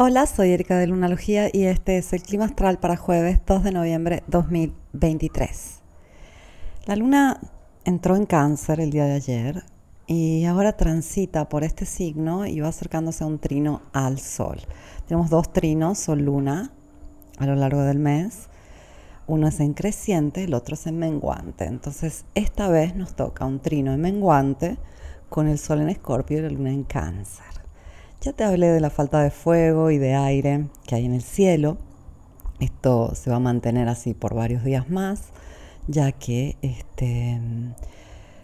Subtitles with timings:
[0.00, 3.72] Hola, soy Erika de Lunalogía y este es el clima astral para jueves 2 de
[3.72, 5.80] noviembre 2023.
[6.86, 7.40] La luna
[7.84, 9.64] entró en cáncer el día de ayer
[10.06, 14.60] y ahora transita por este signo y va acercándose a un trino al sol.
[15.08, 16.70] Tenemos dos trinos, sol-luna,
[17.38, 18.50] a lo largo del mes.
[19.26, 21.64] Uno es en creciente, el otro es en menguante.
[21.64, 24.78] Entonces, esta vez nos toca un trino en menguante
[25.28, 27.57] con el sol en escorpio y la luna en cáncer.
[28.20, 31.22] Ya te hablé de la falta de fuego y de aire que hay en el
[31.22, 31.78] cielo.
[32.58, 35.28] Esto se va a mantener así por varios días más,
[35.86, 37.40] ya que este,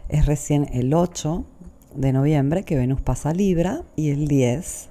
[0.08, 1.44] es recién el 8
[1.96, 4.90] de noviembre que Venus pasa a Libra y el 10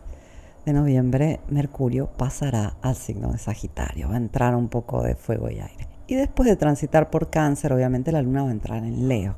[0.65, 4.09] de noviembre Mercurio pasará al signo de Sagitario.
[4.09, 5.87] Va a entrar un poco de fuego y aire.
[6.07, 9.37] Y después de transitar por cáncer, obviamente la luna va a entrar en Leo.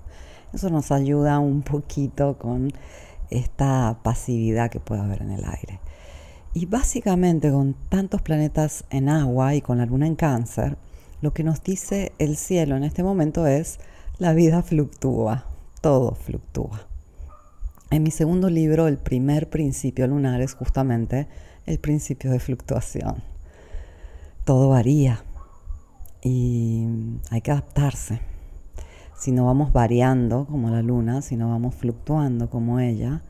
[0.54, 2.72] Eso nos ayuda un poquito con
[3.30, 5.80] esta pasividad que puede haber en el aire.
[6.54, 10.78] Y básicamente con tantos planetas en agua y con la luna en cáncer,
[11.22, 13.80] lo que nos dice el cielo en este momento es
[14.20, 15.46] la vida fluctúa,
[15.82, 16.88] todo fluctúa.
[17.92, 21.28] En mi segundo libro, el primer principio lunar es justamente
[21.66, 23.24] el principio de fluctuación.
[24.44, 25.24] Todo varía
[26.22, 26.86] y
[27.32, 28.35] hay que adaptarse
[29.18, 33.22] si no vamos variando como la luna, si no vamos fluctuando como ella,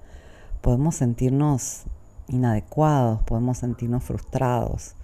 [0.62, 1.84] podemos sentirnos
[2.28, 4.96] inadecuados, podemos sentirnos frustrados,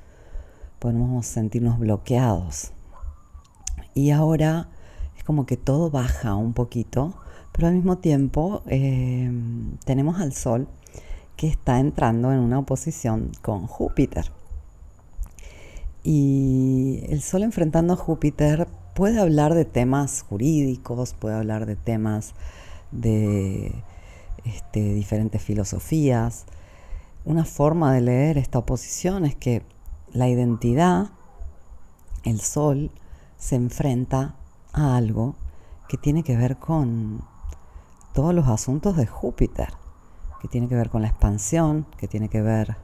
[0.79, 2.71] podemos sentirnos bloqueados.
[3.93, 4.69] Y ahora
[5.17, 7.13] es como que todo baja un poquito,
[7.51, 9.31] pero al mismo tiempo eh,
[9.85, 10.67] tenemos al Sol
[11.35, 14.31] que está entrando en una oposición con Júpiter.
[16.03, 22.33] Y el Sol enfrentando a Júpiter puede hablar de temas jurídicos, puede hablar de temas
[22.91, 23.83] de
[24.45, 26.45] este, diferentes filosofías.
[27.25, 29.63] Una forma de leer esta oposición es que
[30.11, 31.09] la identidad,
[32.23, 32.91] el sol,
[33.37, 34.35] se enfrenta
[34.73, 35.35] a algo
[35.87, 37.21] que tiene que ver con
[38.13, 39.69] todos los asuntos de Júpiter,
[40.41, 42.77] que tiene que ver con la expansión, que tiene que ver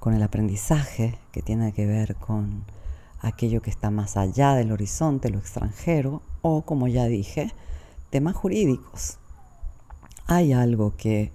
[0.00, 2.64] con el aprendizaje, que tiene que ver con
[3.26, 7.52] aquello que está más allá del horizonte, lo extranjero, o como ya dije,
[8.10, 9.18] temas jurídicos.
[10.26, 11.32] Hay algo que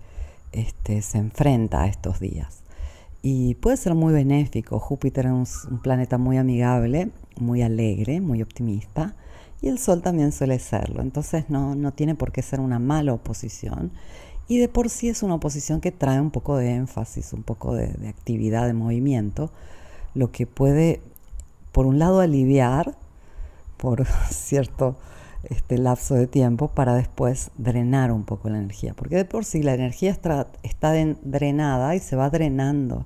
[0.52, 2.64] este, se enfrenta a estos días
[3.22, 4.80] y puede ser muy benéfico.
[4.80, 9.16] Júpiter es un, planeta muy amigable, muy alegre, muy optimista
[9.62, 11.02] y el Sol también suele serlo.
[11.02, 13.92] Entonces no, no tiene por qué ser una mala oposición
[14.48, 17.76] y de por sí es una oposición que trae un poco de énfasis, un poco
[17.76, 19.52] de, de actividad, de movimiento,
[20.14, 21.02] lo que puede
[21.72, 22.96] por un lado aliviar
[23.78, 24.96] por cierto
[25.44, 29.64] este lapso de tiempo para después drenar un poco la energía, porque de por sí
[29.64, 30.94] la energía está, está
[31.24, 33.06] drenada y se va drenando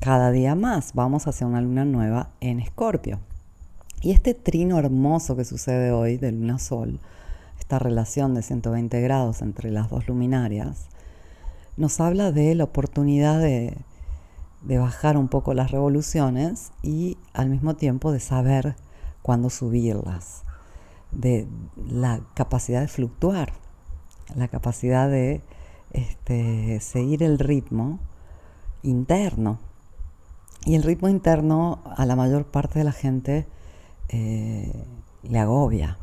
[0.00, 0.94] cada día más.
[0.94, 3.20] Vamos hacia una luna nueva en Escorpio.
[4.00, 7.00] Y este trino hermoso que sucede hoy de luna sol,
[7.58, 10.88] esta relación de 120 grados entre las dos luminarias,
[11.76, 13.76] nos habla de la oportunidad de,
[14.62, 18.76] de bajar un poco las revoluciones y al mismo tiempo de saber
[19.22, 20.44] cuándo subirlas,
[21.10, 23.52] de la capacidad de fluctuar,
[24.36, 25.42] la capacidad de
[25.92, 27.98] este, seguir el ritmo
[28.82, 29.58] interno.
[30.66, 33.46] Y el ritmo interno a la mayor parte de la gente
[34.08, 34.84] eh,
[35.22, 35.98] le agobia,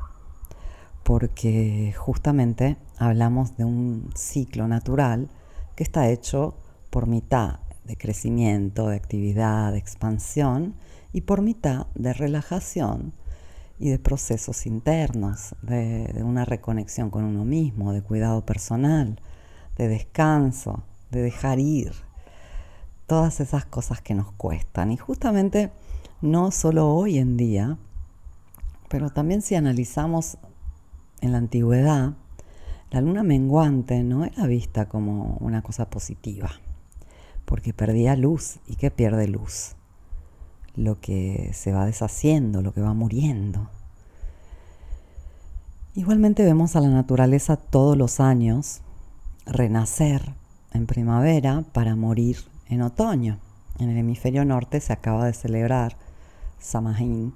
[1.03, 5.29] porque justamente hablamos de un ciclo natural
[5.75, 6.55] que está hecho
[6.89, 10.75] por mitad de crecimiento, de actividad, de expansión
[11.13, 13.13] y por mitad de relajación
[13.79, 19.19] y de procesos internos, de, una reconexión con uno mismo, de cuidado personal,
[19.77, 21.93] de descanso, de dejar ir,
[23.05, 24.91] todas esas cosas que nos cuestan.
[24.91, 25.71] Y justamente
[26.21, 27.77] no solo hoy en día,
[28.89, 30.37] pero también si analizamos
[31.21, 32.13] en la antigüedad,
[32.91, 36.49] la luna menguante no era vista como una cosa positiva
[37.47, 38.59] porque perdía luz.
[38.67, 39.75] ¿Y qué pierde luz?
[40.75, 43.69] Lo que se va deshaciendo, lo que va muriendo.
[45.95, 48.81] Igualmente vemos a la naturaleza todos los años
[49.45, 50.33] renacer
[50.73, 53.39] en primavera para morir en otoño.
[53.79, 55.95] En el hemisferio norte se acaba de celebrar
[56.59, 57.33] Samhain,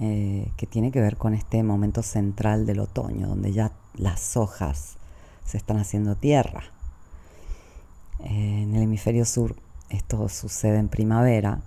[0.00, 4.96] eh, que tiene que ver con este momento central del otoño, donde ya las hojas
[5.44, 6.71] se están haciendo tierra
[8.24, 9.56] en el hemisferio sur
[9.92, 11.60] esto sucede en primavera,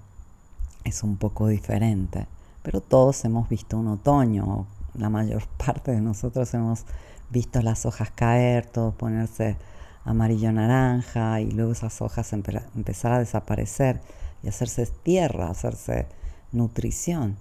[0.83, 2.25] es un poco diferente,
[2.63, 4.65] pero todos hemos visto un otoño,
[4.95, 6.85] la mayor parte de nosotros hemos
[7.29, 9.57] visto las hojas caer, todo ponerse
[10.05, 14.01] amarillo naranja y luego esas hojas empezar a desaparecer
[14.41, 16.07] y hacerse tierra, hacerse
[16.51, 17.35] nutrición.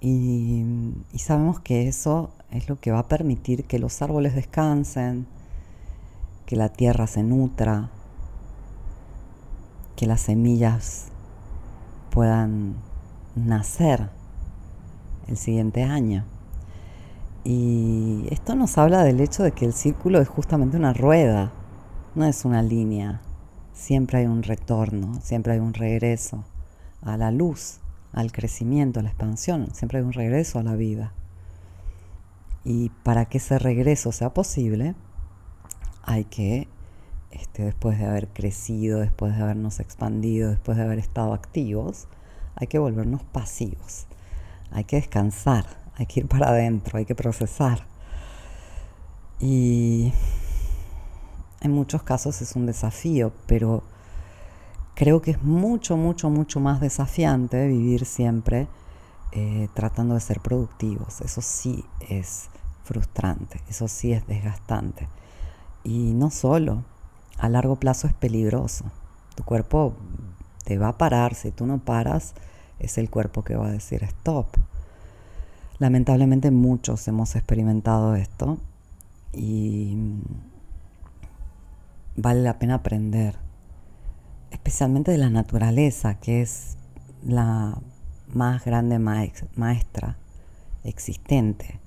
[0.00, 0.64] Y,
[1.12, 5.26] y, sabemos que eso es lo que va a permitir que los árboles descansen,
[6.46, 7.90] que la tierra se nutra,
[10.00, 11.08] que las semillas
[12.10, 12.76] puedan
[13.36, 14.08] nacer
[15.28, 16.24] el siguiente año.
[17.44, 21.52] Y esto nos habla del hecho de que el círculo es justamente una rueda,
[22.14, 23.20] no es una línea.
[23.74, 26.44] Siempre hay un retorno, siempre hay un regreso
[27.02, 27.80] a la luz,
[28.14, 31.12] al crecimiento, a la expansión, siempre hay un regreso a la vida.
[32.64, 34.94] Y para que ese regreso sea posible,
[36.02, 36.68] hay que,
[37.30, 42.08] este, después de haber crecido, después de habernos expandido, después de haber estado activos,
[42.56, 44.06] hay que volvernos pasivos.
[44.70, 45.66] Hay que descansar,
[45.96, 47.86] hay que ir para adentro, hay que procesar.
[49.40, 50.12] Y
[51.60, 53.82] en muchos casos es un desafío, pero
[54.94, 58.68] creo que es mucho, mucho, mucho más desafiante vivir siempre
[59.32, 61.20] eh, tratando de ser productivos.
[61.20, 62.50] Eso sí es
[62.84, 65.08] frustrante, eso sí es desgastante.
[65.84, 66.84] Y no solo,
[67.40, 68.84] a largo plazo es peligroso.
[69.34, 69.94] Tu cuerpo
[70.64, 72.34] te va a parar, si tú no paras,
[72.78, 74.46] es el cuerpo que va a decir stop.
[75.78, 78.58] Lamentablemente muchos hemos experimentado esto
[79.32, 79.96] y
[82.16, 83.36] vale la pena aprender,
[84.50, 86.76] especialmente de la naturaleza, que es
[87.22, 87.78] la
[88.28, 90.18] más grande maestra
[90.84, 91.80] existente.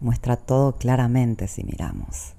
[0.00, 2.32] Muestra todo claramente si miramos.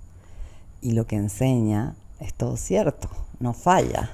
[0.81, 4.11] Y lo que enseña es todo cierto, no falla.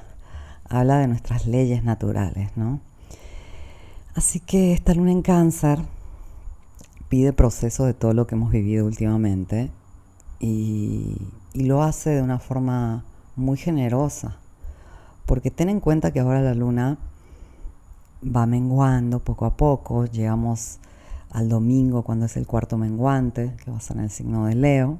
[0.67, 2.79] Habla de nuestras leyes naturales, ¿no?
[4.15, 5.79] Así que esta luna en cáncer
[7.09, 9.71] pide proceso de todo lo que hemos vivido últimamente
[10.39, 11.17] y,
[11.53, 13.05] lo hace de una forma
[13.37, 14.35] muy generosa.
[15.25, 16.97] Porque ten en cuenta que ahora la luna
[18.23, 20.05] va menguando poco a poco.
[20.05, 20.79] Llegamos
[21.31, 24.55] al domingo cuando es el cuarto menguante, que va a ser en el signo de
[24.55, 24.99] Leo.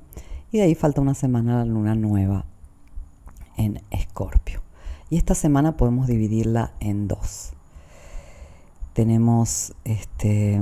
[0.51, 2.46] Y de ahí falta una semana la luna nueva
[3.57, 4.62] en Escorpio.
[5.10, 7.56] Y esta semana podemos dividirla en dos
[8.96, 10.62] tenemos este,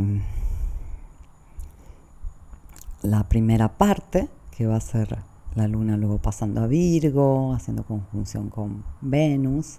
[3.04, 5.20] la primera parte, que va a ser
[5.54, 9.78] la luna luego pasando a Virgo, haciendo conjunción con Venus,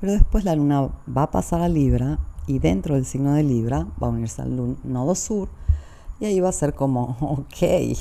[0.00, 3.88] pero después la luna va a pasar a Libra y dentro del signo de Libra
[4.00, 5.48] va a unirse al nodo sur
[6.20, 7.98] y ahí va a ser como, ok,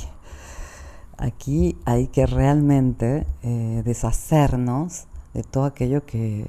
[1.21, 6.47] aquí hay que realmente eh, deshacernos de todo aquello que,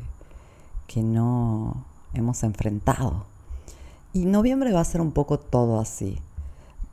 [0.86, 1.84] que no
[2.14, 3.26] hemos enfrentado.
[4.12, 6.18] Y noviembre va a ser un poco todo así.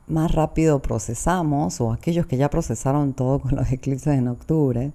[0.06, 4.92] Más rápido procesamos, o aquellos que ya procesaron todo con los eclipses en octubre,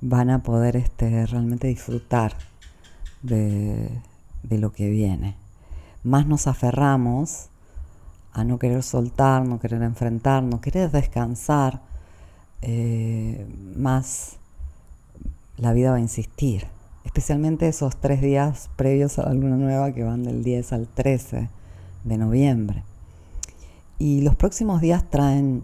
[0.00, 2.34] van a poder este, realmente disfrutar
[3.22, 3.88] de,
[4.50, 5.36] lo que viene.
[6.02, 7.46] Más nos aferramos
[8.32, 11.80] a no querer soltar, no querer enfrentar, no querer descansar,
[12.64, 13.46] eh,
[13.76, 14.36] más
[15.56, 16.66] la vida va a insistir
[17.04, 21.48] especialmente esos tres días previos a la luna nueva que van del 10 al 13
[22.02, 22.82] de noviembre.
[23.98, 25.62] Y los próximos días traen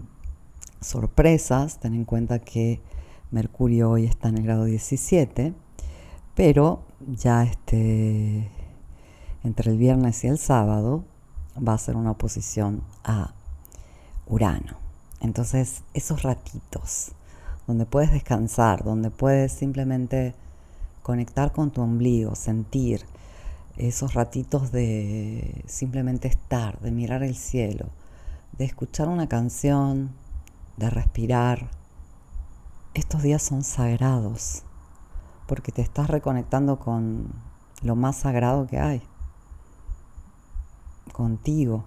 [0.81, 2.81] sorpresas, ten en cuenta que
[3.31, 5.55] Mercurio hoy está en el grado 17,
[6.35, 8.49] pero ya este,
[9.43, 11.05] entre el viernes y el sábado
[11.57, 13.35] va a ser una oposición a
[14.27, 14.80] Urano.
[15.21, 17.13] Entonces, esos ratitos
[17.67, 20.35] donde puedes descansar, donde puedes simplemente
[21.03, 23.05] conectar con tu ombligo, sentir
[23.77, 27.87] esos ratitos de simplemente estar, de mirar el cielo,
[28.59, 30.11] de escuchar una canción,
[30.77, 31.71] de respirar.
[32.95, 34.65] Estos días son sagrados
[35.47, 37.33] porque te estás reconectando con
[37.83, 39.03] lo más sagrado que hay,
[41.13, 41.85] contigo,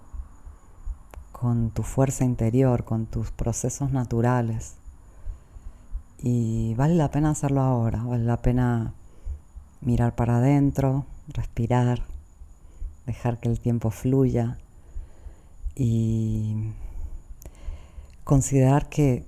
[1.44, 4.76] con tu fuerza interior, con tus procesos naturales.
[6.18, 8.94] Y vale la pena hacerlo ahora, vale la pena
[9.82, 12.00] mirar para adentro, respirar,
[13.04, 14.56] dejar que el tiempo fluya
[15.76, 16.72] y
[18.24, 19.26] considerar que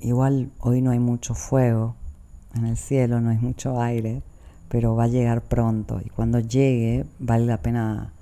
[0.00, 1.94] igual hoy no hay mucho fuego
[2.56, 4.24] en el cielo, no hay mucho aire,
[4.68, 8.12] pero va a llegar pronto y cuando llegue vale la pena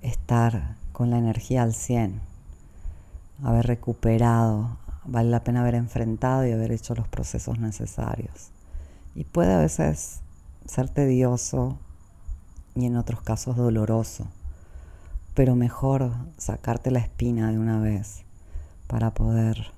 [0.00, 2.29] estar con la energía al 100,
[3.42, 8.50] haber recuperado, vale la pena haber enfrentado y haber hecho los procesos necesarios.
[9.14, 10.20] Y puede a veces
[10.66, 11.78] ser tedioso
[12.74, 14.26] y en otros casos doloroso,
[15.34, 18.24] pero mejor sacarte la espina de una vez
[18.86, 19.72] para poder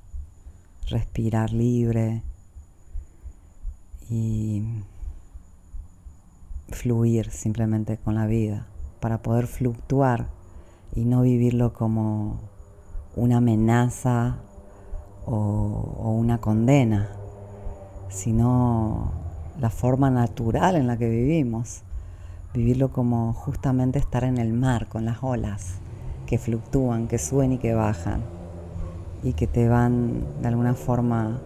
[0.88, 2.22] respirar libre
[4.10, 4.84] y,
[6.72, 8.66] fluir simplemente con la vida,
[9.00, 10.28] para poder fluctuar
[10.94, 12.40] y no vivirlo como
[13.16, 14.36] una amenaza
[15.26, 17.08] o, una condena,
[18.08, 19.12] sino
[19.60, 21.82] la forma natural en la que vivimos,
[22.54, 25.74] vivirlo como justamente estar en el mar con las olas
[26.26, 28.22] que fluctúan, que suben y que bajan
[29.22, 31.38] y que te van de alguna forma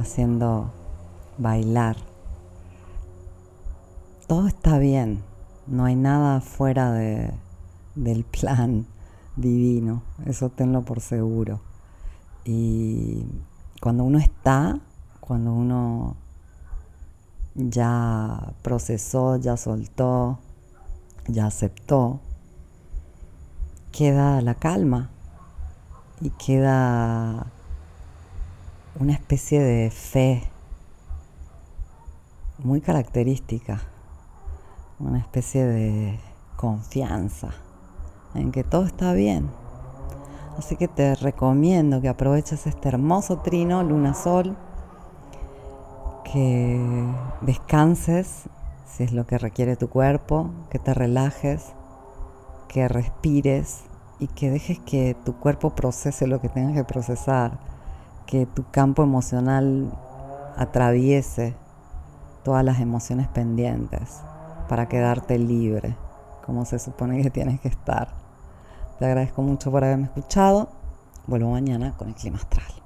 [0.00, 0.70] haciendo
[1.36, 1.96] bailar.
[4.26, 5.22] Todo está bien,
[5.66, 7.32] no hay nada fuera de,
[7.94, 8.86] del plan
[9.40, 11.60] divino, eso tenlo por seguro.
[12.44, 13.24] Y
[13.80, 14.80] cuando uno está,
[15.20, 16.16] cuando uno
[17.54, 20.38] ya procesó, ya soltó,
[21.26, 22.20] ya aceptó,
[23.92, 25.10] queda la calma
[26.20, 27.46] y queda
[28.98, 30.42] una especie de fe
[32.58, 33.80] muy característica,
[34.98, 36.18] una especie de
[36.56, 37.54] confianza
[38.34, 39.50] en que todo está bien.
[40.58, 44.56] Así que te recomiendo que aproveches este hermoso trino, luna sol,
[46.24, 46.80] que
[47.42, 48.48] descanses
[48.86, 51.72] si es lo que requiere tu cuerpo, que te relajes,
[52.66, 53.84] que respires
[54.18, 57.60] y que dejes que tu cuerpo procese lo que tengas que procesar,
[58.26, 59.92] que tu campo emocional
[60.56, 61.54] atraviese
[62.42, 64.20] todas las emociones pendientes
[64.68, 65.96] para quedarte libre,
[66.48, 68.08] como se supone que tienes que estar.
[68.98, 70.70] Te agradezco mucho por haberme escuchado.
[71.26, 72.77] Vuelvo mañana con el clima astral.